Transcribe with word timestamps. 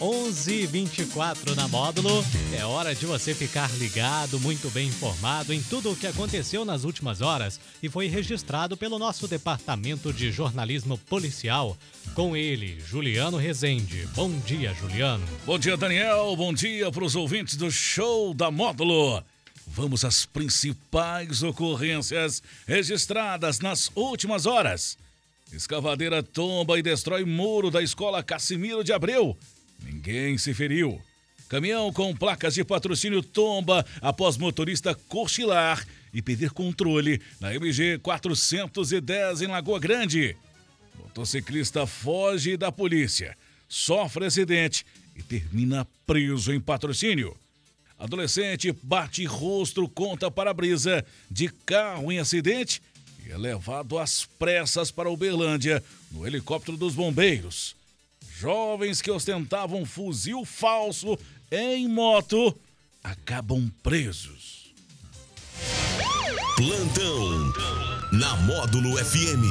11:24 0.00 1.54
na 1.54 1.66
módulo. 1.68 2.24
É 2.56 2.64
hora 2.64 2.94
de 2.94 3.06
você 3.06 3.34
ficar 3.34 3.70
ligado, 3.78 4.38
muito 4.40 4.70
bem 4.70 4.88
informado 4.88 5.52
em 5.52 5.62
tudo 5.62 5.92
o 5.92 5.96
que 5.96 6.06
aconteceu 6.06 6.64
nas 6.64 6.84
últimas 6.84 7.20
horas 7.20 7.58
e 7.82 7.88
foi 7.88 8.06
registrado 8.06 8.76
pelo 8.76 8.98
nosso 8.98 9.26
departamento 9.26 10.12
de 10.12 10.30
jornalismo 10.30 10.98
policial. 10.98 11.76
Com 12.14 12.36
ele, 12.36 12.78
Juliano 12.80 13.36
Rezende. 13.36 14.06
Bom 14.14 14.30
dia, 14.40 14.74
Juliano. 14.74 15.26
Bom 15.44 15.58
dia, 15.58 15.76
Daniel. 15.76 16.34
Bom 16.36 16.52
dia 16.52 16.90
para 16.90 17.04
os 17.04 17.16
ouvintes 17.16 17.56
do 17.56 17.70
show 17.70 18.34
da 18.34 18.50
módulo. 18.50 19.22
Vamos 19.66 20.04
às 20.04 20.24
principais 20.24 21.42
ocorrências 21.42 22.42
registradas 22.66 23.60
nas 23.60 23.90
últimas 23.94 24.46
horas. 24.46 24.96
Escavadeira 25.52 26.22
tomba 26.22 26.78
e 26.78 26.82
destrói 26.82 27.24
muro 27.24 27.70
da 27.70 27.82
escola 27.82 28.22
Cassimiro 28.22 28.84
de 28.84 28.92
Abreu. 28.92 29.36
Ninguém 29.82 30.36
se 30.38 30.54
feriu. 30.54 31.00
Caminhão 31.48 31.92
com 31.92 32.14
placas 32.14 32.54
de 32.54 32.64
patrocínio 32.64 33.22
tomba 33.22 33.86
após 34.00 34.36
motorista 34.36 34.94
cochilar 34.94 35.86
e 36.12 36.20
pedir 36.20 36.50
controle 36.50 37.20
na 37.40 37.54
MG 37.54 37.98
410 37.98 39.42
em 39.42 39.46
Lagoa 39.46 39.78
Grande. 39.78 40.36
Motociclista 40.98 41.86
foge 41.86 42.56
da 42.56 42.72
polícia, 42.72 43.36
sofre 43.68 44.26
acidente 44.26 44.84
e 45.14 45.22
termina 45.22 45.86
preso 46.06 46.52
em 46.52 46.60
patrocínio. 46.60 47.36
Adolescente 47.98 48.74
bate 48.82 49.24
rosto 49.24 49.88
conta 49.88 50.30
para-brisa 50.30 51.04
de 51.30 51.48
carro 51.48 52.10
em 52.10 52.18
acidente 52.18 52.82
e 53.26 53.30
é 53.30 53.38
levado 53.38 53.98
às 53.98 54.26
pressas 54.38 54.90
para 54.90 55.10
Uberlândia 55.10 55.82
no 56.10 56.26
helicóptero 56.26 56.76
dos 56.76 56.94
bombeiros. 56.94 57.74
Jovens 58.38 59.00
que 59.00 59.10
ostentavam 59.10 59.86
fuzil 59.86 60.44
falso 60.44 61.18
em 61.50 61.88
moto 61.88 62.54
acabam 63.02 63.72
presos. 63.82 64.74
Plantão 66.54 67.52
na 68.12 68.36
Módulo 68.42 68.98
FM. 69.02 69.42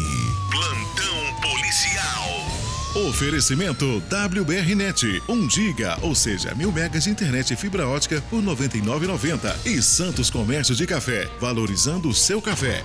Plantão 0.51 1.41
policial. 1.41 3.07
Oferecimento 3.09 4.03
WBRnet, 4.07 5.23
1 5.27 5.49
giga, 5.49 5.97
ou 6.03 6.13
seja, 6.13 6.53
mil 6.53 6.71
megas 6.71 7.05
de 7.05 7.09
internet 7.09 7.53
e 7.53 7.57
fibra 7.57 7.87
ótica 7.87 8.21
por 8.29 8.39
R$ 8.39 8.45
99,90. 8.45 9.65
E 9.65 9.81
Santos 9.81 10.29
Comércio 10.29 10.75
de 10.75 10.85
Café, 10.85 11.27
valorizando 11.39 12.07
o 12.07 12.13
seu 12.13 12.39
café. 12.39 12.83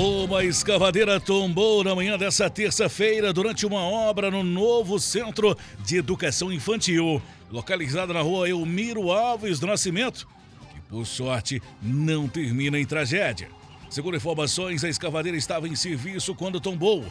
Uma 0.00 0.44
escavadeira 0.44 1.18
tombou 1.18 1.82
na 1.82 1.92
manhã 1.92 2.16
dessa 2.16 2.48
terça-feira 2.48 3.32
durante 3.32 3.66
uma 3.66 3.80
obra 3.80 4.30
no 4.30 4.44
novo 4.44 4.96
Centro 5.00 5.58
de 5.84 5.96
Educação 5.96 6.52
Infantil, 6.52 7.20
localizado 7.50 8.14
na 8.14 8.20
rua 8.20 8.48
Elmiro 8.48 9.10
Alves 9.10 9.58
do 9.58 9.66
Nascimento, 9.66 10.28
que 10.72 10.80
por 10.82 11.04
sorte 11.04 11.60
não 11.82 12.28
termina 12.28 12.78
em 12.78 12.86
tragédia. 12.86 13.48
Segundo 13.90 14.16
informações, 14.16 14.84
a 14.84 14.88
escavadeira 14.88 15.36
estava 15.36 15.66
em 15.66 15.74
serviço 15.74 16.32
quando 16.32 16.60
tombou. 16.60 17.04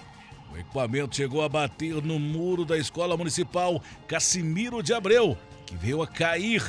O 0.54 0.58
equipamento 0.58 1.14
chegou 1.14 1.42
a 1.42 1.50
bater 1.50 2.02
no 2.02 2.18
muro 2.18 2.64
da 2.64 2.78
Escola 2.78 3.18
Municipal 3.18 3.84
Cassimiro 4.08 4.82
de 4.82 4.94
Abreu, 4.94 5.38
que 5.66 5.76
veio 5.76 6.02
a 6.02 6.08
cair. 6.08 6.64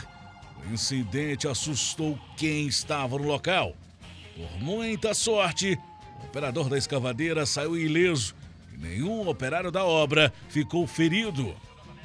O 0.68 0.74
incidente 0.74 1.46
assustou 1.46 2.18
quem 2.36 2.66
estava 2.66 3.16
no 3.16 3.28
local. 3.28 3.72
Por 4.34 4.60
muita 4.60 5.14
sorte, 5.14 5.78
o 6.20 6.26
operador 6.26 6.68
da 6.68 6.78
escavadeira 6.78 7.46
saiu 7.46 7.76
ileso 7.76 8.34
e 8.74 8.78
nenhum 8.78 9.28
operário 9.28 9.70
da 9.70 9.84
obra 9.84 10.32
ficou 10.48 10.86
ferido. 10.86 11.54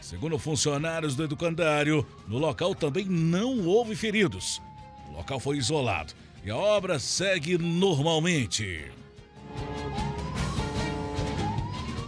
Segundo 0.01 0.37
funcionários 0.37 1.15
do 1.15 1.23
educandário, 1.23 2.05
no 2.27 2.37
local 2.37 2.75
também 2.75 3.05
não 3.05 3.65
houve 3.65 3.95
feridos. 3.95 4.61
O 5.09 5.13
local 5.13 5.39
foi 5.39 5.57
isolado 5.57 6.13
e 6.43 6.51
a 6.51 6.57
obra 6.57 6.99
segue 6.99 7.57
normalmente. 7.57 8.91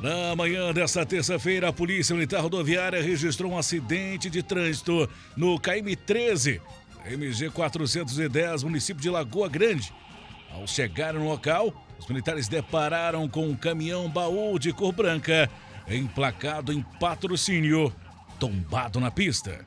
Na 0.01 0.35
manhã 0.35 0.71
desta 0.71 1.03
terça-feira, 1.03 1.69
a 1.69 1.73
Polícia 1.73 2.13
Militar 2.13 2.41
Rodoviária 2.41 3.01
registrou 3.01 3.53
um 3.53 3.57
acidente 3.57 4.29
de 4.29 4.43
trânsito 4.43 5.09
no 5.35 5.59
KM13, 5.59 6.61
MG 7.07 7.49
410, 7.49 8.61
município 8.61 9.01
de 9.01 9.09
Lagoa 9.09 9.49
Grande. 9.49 9.91
Ao 10.53 10.67
chegar 10.67 11.13
no 11.13 11.27
local, 11.27 11.73
os 11.99 12.07
militares 12.07 12.47
depararam 12.47 13.27
com 13.27 13.47
um 13.47 13.55
caminhão 13.55 14.09
baú 14.09 14.59
de 14.59 14.71
cor 14.73 14.91
branca, 14.91 15.49
emplacado 15.87 16.73
em 16.73 16.81
patrocínio, 16.99 17.93
tombado 18.39 18.99
na 18.99 19.11
pista. 19.11 19.65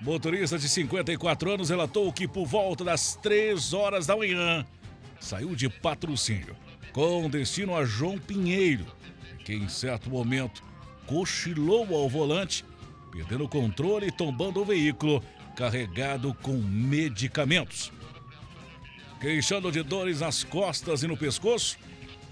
Motorista 0.00 0.58
de 0.58 0.68
54 0.68 1.52
anos 1.52 1.70
relatou 1.70 2.12
que 2.12 2.26
por 2.26 2.46
volta 2.46 2.82
das 2.82 3.14
3 3.16 3.72
horas 3.74 4.06
da 4.06 4.16
manhã 4.16 4.64
saiu 5.20 5.54
de 5.54 5.68
patrocínio 5.68 6.56
com 6.92 7.28
destino 7.28 7.76
a 7.76 7.84
João 7.84 8.18
Pinheiro, 8.18 8.86
que 9.44 9.52
em 9.52 9.68
certo 9.68 10.10
momento 10.10 10.62
cochilou 11.06 11.94
ao 11.94 12.08
volante, 12.08 12.64
perdendo 13.12 13.44
o 13.44 13.48
controle 13.48 14.06
e 14.06 14.12
tombando 14.12 14.60
o 14.60 14.64
veículo 14.64 15.22
carregado 15.56 16.34
com 16.42 16.52
medicamentos. 16.52 17.92
Queixando 19.20 19.70
de 19.70 19.82
dores 19.82 20.20
nas 20.20 20.42
costas 20.42 21.02
e 21.02 21.06
no 21.06 21.14
pescoço, 21.14 21.76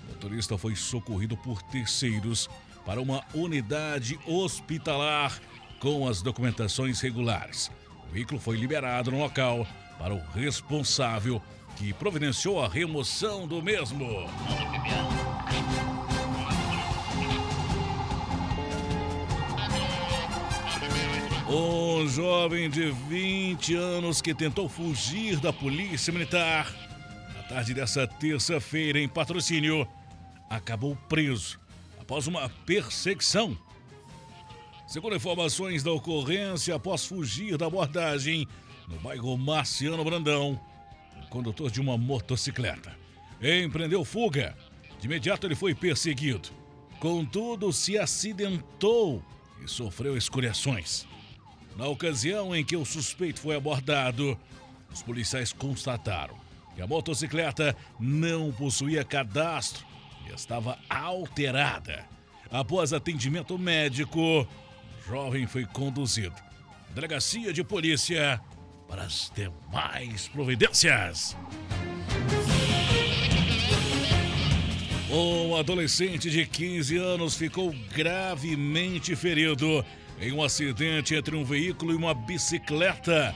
o 0.06 0.12
motorista 0.12 0.56
foi 0.56 0.74
socorrido 0.74 1.36
por 1.36 1.60
terceiros 1.60 2.48
para 2.86 2.98
uma 2.98 3.22
unidade 3.34 4.18
hospitalar 4.26 5.38
com 5.78 6.08
as 6.08 6.22
documentações 6.22 6.98
regulares. 7.02 7.70
O 8.08 8.12
veículo 8.12 8.40
foi 8.40 8.56
liberado 8.56 9.10
no 9.10 9.18
local 9.18 9.66
para 9.98 10.14
o 10.14 10.22
responsável 10.32 11.42
que 11.76 11.92
providenciou 11.92 12.64
a 12.64 12.66
remoção 12.66 13.46
do 13.46 13.62
mesmo. 13.62 14.26
Jovem 22.08 22.70
de 22.70 22.90
20 22.90 23.74
anos 23.74 24.22
que 24.22 24.34
tentou 24.34 24.68
fugir 24.68 25.38
da 25.38 25.52
polícia 25.52 26.12
militar 26.12 26.72
na 27.34 27.42
tarde 27.42 27.74
dessa 27.74 28.06
terça-feira 28.06 28.98
em 28.98 29.08
patrocínio 29.08 29.86
acabou 30.48 30.96
preso 31.08 31.58
após 32.00 32.26
uma 32.26 32.48
perseguição. 32.48 33.56
Segundo 34.86 35.16
informações 35.16 35.82
da 35.82 35.92
ocorrência, 35.92 36.74
após 36.74 37.04
fugir 37.04 37.58
da 37.58 37.66
abordagem 37.66 38.48
no 38.88 38.98
bairro 39.00 39.36
Marciano 39.36 40.02
Brandão, 40.02 40.58
o 41.22 41.28
condutor 41.28 41.70
de 41.70 41.80
uma 41.80 41.98
motocicleta 41.98 42.96
empreendeu 43.40 44.04
fuga. 44.04 44.56
De 44.98 45.06
imediato 45.06 45.46
ele 45.46 45.54
foi 45.54 45.74
perseguido. 45.74 46.48
Contudo, 46.98 47.72
se 47.72 47.98
acidentou 47.98 49.22
e 49.62 49.68
sofreu 49.68 50.16
escoriações. 50.16 51.06
Na 51.78 51.86
ocasião 51.86 52.56
em 52.56 52.64
que 52.64 52.76
o 52.76 52.84
suspeito 52.84 53.38
foi 53.38 53.54
abordado, 53.54 54.36
os 54.92 55.00
policiais 55.00 55.52
constataram 55.52 56.34
que 56.74 56.82
a 56.82 56.88
motocicleta 56.88 57.76
não 58.00 58.50
possuía 58.50 59.04
cadastro 59.04 59.86
e 60.26 60.34
estava 60.34 60.76
alterada. 60.90 62.04
Após 62.50 62.92
atendimento 62.92 63.56
médico, 63.56 64.20
o 64.20 64.46
jovem 65.06 65.46
foi 65.46 65.66
conduzido 65.66 66.34
à 66.90 66.92
delegacia 66.94 67.52
de 67.52 67.62
polícia 67.62 68.40
para 68.88 69.04
as 69.04 69.30
demais 69.32 70.26
providências. 70.26 71.36
Um 75.08 75.54
adolescente 75.54 76.28
de 76.28 76.44
15 76.44 76.96
anos 76.96 77.36
ficou 77.36 77.72
gravemente 77.94 79.14
ferido 79.14 79.84
em 80.20 80.32
um 80.32 80.42
acidente 80.42 81.14
entre 81.14 81.36
um 81.36 81.44
veículo 81.44 81.92
e 81.92 81.96
uma 81.96 82.14
bicicleta. 82.14 83.34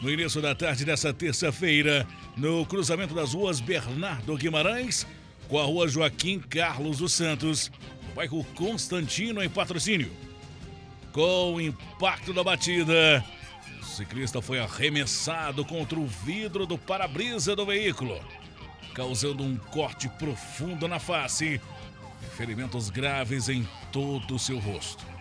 No 0.00 0.10
início 0.10 0.40
da 0.40 0.54
tarde 0.54 0.84
dessa 0.84 1.12
terça-feira, 1.12 2.06
no 2.36 2.66
cruzamento 2.66 3.14
das 3.14 3.34
ruas 3.34 3.60
Bernardo 3.60 4.36
Guimarães 4.36 5.06
com 5.48 5.58
a 5.58 5.64
rua 5.64 5.86
Joaquim 5.86 6.40
Carlos 6.40 6.98
dos 6.98 7.12
Santos, 7.12 7.70
no 8.08 8.14
bairro 8.14 8.42
Constantino, 8.54 9.42
em 9.42 9.50
patrocínio. 9.50 10.10
Com 11.12 11.54
o 11.54 11.60
impacto 11.60 12.32
da 12.32 12.42
batida, 12.42 13.22
o 13.82 13.84
ciclista 13.84 14.40
foi 14.40 14.58
arremessado 14.58 15.62
contra 15.62 16.00
o 16.00 16.06
vidro 16.06 16.64
do 16.64 16.78
para-brisa 16.78 17.54
do 17.54 17.66
veículo, 17.66 18.18
causando 18.94 19.42
um 19.42 19.56
corte 19.56 20.08
profundo 20.08 20.88
na 20.88 20.98
face 20.98 21.60
e 22.22 22.36
ferimentos 22.36 22.88
graves 22.88 23.50
em 23.50 23.68
todo 23.92 24.36
o 24.36 24.38
seu 24.38 24.58
rosto. 24.58 25.11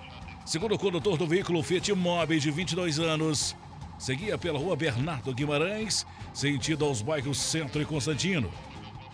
Segundo 0.46 0.76
o 0.76 0.80
condutor 0.80 1.18
do 1.18 1.28
veículo 1.28 1.62
Fiat 1.62 1.94
Mobi 1.94 2.40
de 2.40 2.50
22 2.50 3.00
anos, 3.00 3.56
seguia 3.98 4.38
pela 4.38 4.58
rua 4.58 4.76
Bernardo 4.76 5.34
Guimarães, 5.34 6.06
sentido 6.34 6.84
aos 6.84 7.02
bairros 7.02 7.38
Centro 7.38 7.82
e 7.82 7.86
Constantino. 7.86 8.52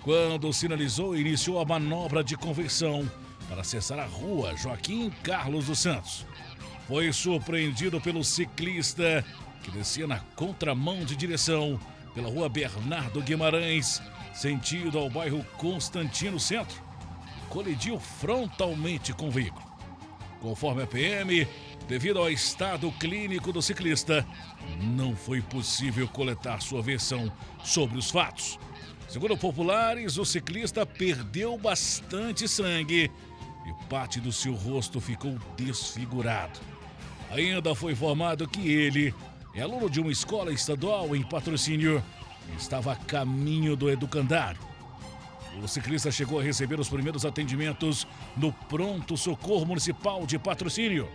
Quando 0.03 0.51
sinalizou, 0.53 1.17
iniciou 1.17 1.59
a 1.59 1.65
manobra 1.65 2.23
de 2.23 2.37
conversão 2.37 3.09
para 3.49 3.61
acessar 3.61 3.99
a 3.99 4.05
rua 4.05 4.55
Joaquim 4.55 5.09
Carlos 5.21 5.65
dos 5.65 5.79
Santos. 5.79 6.25
foi 6.87 7.11
surpreendido 7.11 7.99
pelo 7.99 8.23
ciclista 8.23 9.23
que 9.61 9.69
descia 9.69 10.07
na 10.07 10.19
contramão 10.35 11.03
de 11.03 11.15
direção 11.15 11.77
pela 12.15 12.29
rua 12.29 12.47
Bernardo 12.47 13.21
Guimarães, 13.21 14.01
sentido 14.33 14.97
ao 14.97 15.09
bairro 15.09 15.43
Constantino 15.57 16.39
Centro, 16.39 16.81
colidiu 17.49 17.99
frontalmente 17.99 19.11
com 19.13 19.27
o 19.27 19.31
veículo. 19.31 19.66
Conforme 20.41 20.83
a 20.83 20.87
PM, 20.87 21.47
devido 21.87 22.19
ao 22.19 22.29
estado 22.29 22.91
clínico 22.99 23.51
do 23.51 23.61
ciclista, 23.61 24.25
não 24.81 25.15
foi 25.15 25.41
possível 25.41 26.07
coletar 26.07 26.61
sua 26.61 26.81
versão 26.81 27.31
sobre 27.63 27.97
os 27.97 28.11
fatos. 28.11 28.59
Segundo 29.07 29.37
populares, 29.37 30.17
o 30.17 30.25
ciclista 30.25 30.85
perdeu 30.85 31.57
bastante 31.57 32.47
sangue 32.47 33.09
e 33.65 33.89
parte 33.89 34.19
do 34.19 34.31
seu 34.31 34.53
rosto 34.53 34.99
ficou 34.99 35.37
desfigurado. 35.55 36.59
Ainda 37.31 37.73
foi 37.73 37.93
informado 37.93 38.47
que 38.47 38.69
ele 38.69 39.13
é 39.55 39.61
aluno 39.61 39.89
de 39.89 39.99
uma 39.99 40.11
escola 40.11 40.51
estadual 40.51 41.15
em 41.15 41.23
patrocínio 41.23 42.03
e 42.53 42.57
estava 42.57 42.93
a 42.93 42.95
caminho 42.95 43.75
do 43.75 43.89
educandário. 43.89 44.59
O 45.61 45.67
ciclista 45.67 46.11
chegou 46.11 46.39
a 46.39 46.43
receber 46.43 46.79
os 46.79 46.87
primeiros 46.87 47.25
atendimentos 47.25 48.07
no 48.35 48.51
Pronto 48.51 49.17
Socorro 49.17 49.65
Municipal 49.65 50.25
de 50.25 50.37
Patrocínio, 50.37 51.09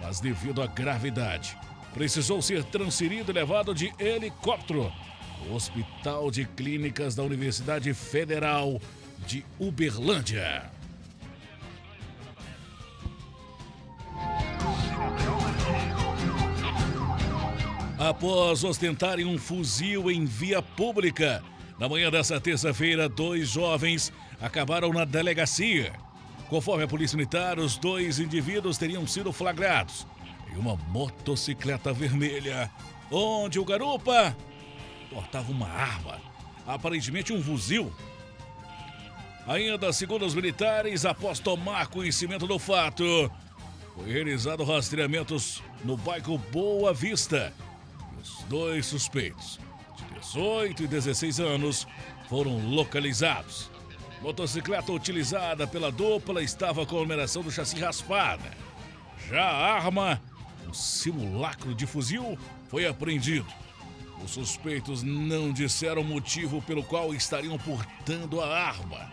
mas 0.00 0.20
devido 0.20 0.60
à 0.60 0.66
gravidade, 0.66 1.56
precisou 1.94 2.42
ser 2.42 2.64
transferido 2.64 3.30
e 3.30 3.34
levado 3.34 3.74
de 3.74 3.92
helicóptero 3.98 4.92
ao 5.40 5.54
Hospital 5.54 6.30
de 6.30 6.44
Clínicas 6.44 7.14
da 7.14 7.22
Universidade 7.22 7.92
Federal 7.94 8.80
de 9.26 9.44
Uberlândia. 9.58 10.70
Após 17.98 18.62
ostentarem 18.62 19.24
um 19.24 19.36
fuzil 19.38 20.10
em 20.10 20.24
via 20.24 20.62
pública, 20.62 21.42
na 21.78 21.88
manhã 21.88 22.10
dessa 22.10 22.40
terça-feira, 22.40 23.08
dois 23.08 23.48
jovens 23.48 24.12
acabaram 24.40 24.92
na 24.92 25.04
delegacia. 25.04 25.92
Conforme 26.48 26.84
a 26.84 26.88
Polícia 26.88 27.16
Militar, 27.16 27.58
os 27.58 27.76
dois 27.76 28.18
indivíduos 28.18 28.78
teriam 28.78 29.06
sido 29.06 29.32
flagrados 29.32 30.06
em 30.52 30.56
uma 30.56 30.76
motocicleta 30.88 31.92
vermelha, 31.92 32.70
onde 33.10 33.58
o 33.58 33.64
garupa 33.64 34.36
portava 35.10 35.50
uma 35.52 35.68
arma, 35.68 36.20
aparentemente 36.66 37.32
um 37.32 37.42
fuzil. 37.42 37.92
Ainda 39.46 39.92
segundo 39.92 40.26
os 40.26 40.34
militares, 40.34 41.04
após 41.04 41.38
tomar 41.38 41.86
conhecimento 41.86 42.46
do 42.46 42.58
fato, 42.58 43.30
foi 43.94 44.12
realizado 44.12 44.64
rastreamentos 44.64 45.62
no 45.84 45.96
bairro 45.96 46.38
Boa 46.38 46.92
Vista 46.92 47.52
os 48.20 48.42
dois 48.44 48.86
suspeitos, 48.86 49.58
18 50.20 50.84
e 50.84 50.86
16 50.86 51.40
anos, 51.40 51.86
foram 52.28 52.58
localizados. 52.68 53.70
Motocicleta 54.20 54.92
utilizada 54.92 55.66
pela 55.66 55.92
dupla 55.92 56.42
estava 56.42 56.84
com 56.84 56.96
a 56.96 57.00
numeração 57.00 57.42
do 57.42 57.50
chassi 57.50 57.78
raspada. 57.78 58.50
Já 59.28 59.44
a 59.44 59.74
arma, 59.74 60.20
um 60.68 60.74
simulacro 60.74 61.74
de 61.74 61.86
fuzil, 61.86 62.38
foi 62.68 62.86
apreendido. 62.86 63.46
Os 64.24 64.32
suspeitos 64.32 65.02
não 65.02 65.52
disseram 65.52 66.02
motivo 66.02 66.60
pelo 66.62 66.82
qual 66.82 67.14
estariam 67.14 67.56
portando 67.58 68.40
a 68.40 68.48
arma. 68.48 69.12